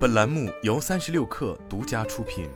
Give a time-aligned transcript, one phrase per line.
[0.00, 2.48] 本栏目由三十六氪独家出品。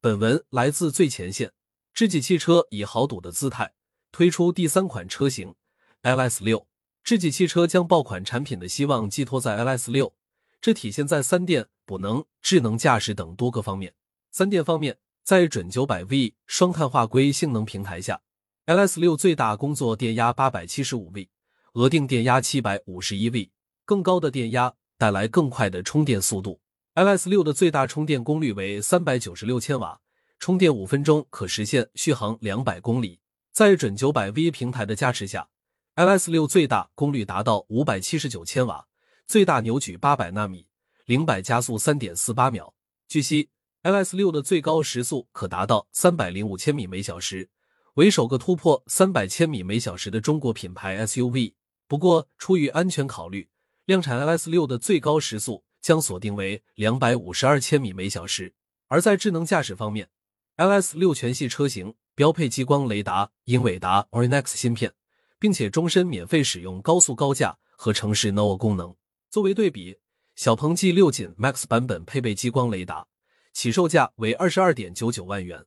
[0.00, 1.52] 本文来自最前线。
[1.94, 3.74] 智己汽车以豪赌的姿态
[4.10, 5.54] 推出第三款车型
[6.02, 6.66] LS 六。
[7.04, 10.12] 智己汽车将爆款产品的希望寄托在 LS 六，
[10.60, 13.94] 这体现在三电、补能、智能驾驶等多个方面。
[14.32, 18.22] 三电方面，在准九百 V 双碳化硅性能平台下
[18.66, 21.30] ，LS 六最大工作电压八百七十五 V。
[21.76, 23.50] 额定电压七百五十一 V，
[23.84, 26.58] 更高的电压带来更快的充电速度。
[26.94, 30.00] LS 六的最大充电功率为三百九十六千瓦，
[30.38, 33.20] 充电五分钟可实现续航两百公里。
[33.52, 35.50] 在准九百 V 平台的加持下
[35.96, 38.86] ，LS 六最大功率达到五百七十九千瓦，
[39.26, 40.66] 最大扭矩八百纳米，
[41.04, 42.72] 零百加速三点四八秒。
[43.06, 43.50] 据悉
[43.82, 47.50] ，LS 六的最高时速可达到三百零五千米每小时，
[47.96, 51.52] 为首个突破三百千米每小时的中国品牌 SUV。
[51.88, 53.48] 不过，出于安全考虑，
[53.84, 58.54] 量产 LS 六的最高时速将锁定为两百五十二千米每小时。
[58.88, 60.08] 而在智能驾驶方面
[60.56, 64.92] ，LS 六全系车型标配激光雷达、英伟达 Orin X 芯片，
[65.38, 68.96] 并且终身免费使用高速高架和城市 No 功能。
[69.30, 69.98] 作为对比，
[70.34, 73.06] 小鹏 G 六仅 Max 版本配备激光雷达，
[73.52, 75.64] 起售价为二十二点九九万元，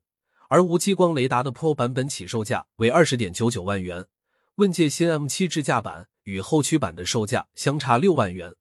[0.49, 4.05] 而无激光雷达的 Pro 版本起售价为二十点九九万元。
[4.59, 8.53] 问界新 M7 智驾版与后驱版的售价相差六万元，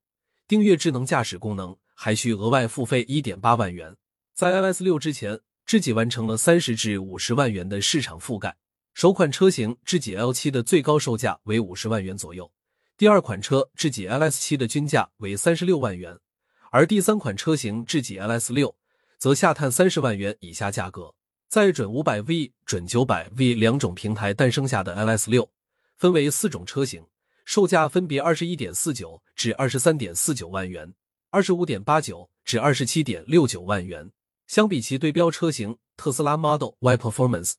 [0.47, 3.97] 订阅智能驾驶功能还需额外付费一点八万元。
[4.33, 8.57] 在 LS 六之前，智己完成了三十至五十万元的市场覆盖。
[8.95, 12.49] 首款车型智己 L7 的最高售价为五十万元左右，
[12.97, 16.17] 第二款车智己 LS7 的均价为三十六万元，
[16.71, 18.77] 而第三款车型智己 LS 六
[19.19, 21.13] 则下探三十万元以下价格。
[21.49, 25.51] 在准五百 V、准九百 V 两种平台诞生下的 LS 六。
[25.99, 27.05] 分为四种车型，
[27.45, 30.95] 售价分别二十一点四九至二十三点四九万元，
[31.31, 34.09] 二十五点八九至二十七点六九万元。
[34.47, 37.55] 相比其对标车型特斯拉 Model Y Performance，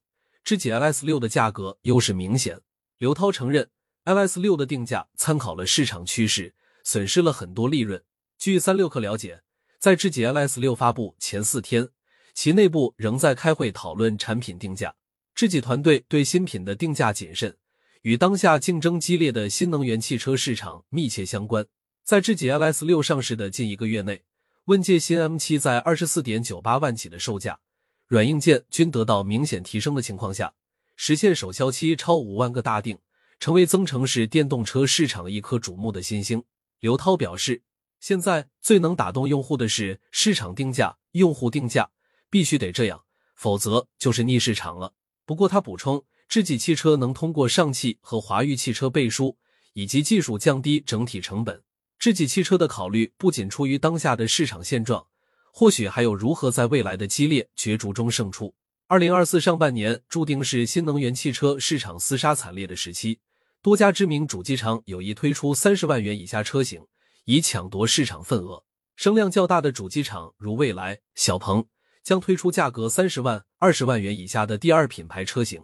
[0.45, 2.61] 智己 LS 六的价格优势明显。
[2.97, 3.69] 刘涛承认
[4.05, 6.55] ，LS 六的定价参考了市场趋势，
[6.85, 8.01] 损失了很多利润。
[8.37, 9.43] 据三六氪了解，
[9.79, 11.89] 在智己 LS 六发布前四天，
[12.33, 14.95] 其内部仍在开会讨论产品定价。
[15.35, 17.57] 智己团队对新品的定价谨慎。
[18.01, 21.67] 与当下竞争激烈的新能源汽车市场密切相关。
[22.05, 24.23] 在智己 LS 六上市的近一个月内，
[24.65, 27.59] 问界新 M7 在二十四点九八万起的售价，
[28.07, 30.53] 软硬件均得到明显提升的情况下，
[30.95, 32.97] 实现首销期超五万个大定，
[33.37, 36.45] 成为增程式电动车市场一颗瞩目的新星。
[36.79, 37.63] 刘涛表示，
[37.99, 41.91] 现在最能打动用户的是市场定价、用户定价，
[42.29, 43.03] 必须得这样，
[43.35, 44.93] 否则就是逆市场了。
[45.25, 46.05] 不过他补充。
[46.29, 49.35] 智己汽车能通过上汽和华域汽车背书，
[49.73, 51.63] 以及技术降低整体成本。
[51.97, 55.07] 智己汽车的考虑不仅出于当下的市场现状，
[55.51, 58.53] 或许还有如何在未来的激烈角逐中胜出。
[58.85, 63.19] 二零二四上半年注定是新能源汽车市场厮杀惨烈的时期，
[63.63, 66.83] 多家知名主机厂有意推出三十万元以下车型，
[67.25, 68.63] 以抢夺市场份额。
[68.95, 71.65] 声量较大的主机厂如蔚来、小鹏，
[72.03, 75.63] 将推出价格三十万、二十万元以下的第二品牌车型。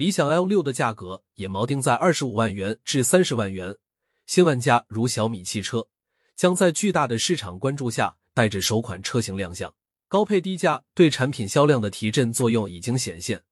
[0.00, 3.76] 理想 L 六的价格也锚定在二十五万元至三十万元，
[4.24, 5.88] 新玩家如小米汽车
[6.34, 9.74] 将在巨大的市场关注下带着首款车型亮相。
[10.08, 13.42] 高配低价对产品销量的提振作用已经显现，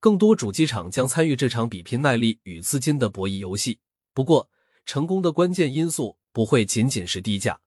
[0.00, 3.78] 更多主机厂将参与这场比拼耐力与资金的博弈游戏。
[4.14, 4.48] 不过，
[4.86, 7.60] 成功的关键因素不会仅仅是低价。